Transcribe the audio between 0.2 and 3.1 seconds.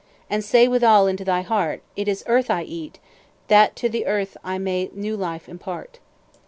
And say withal unto thy heart, It is earth I eat,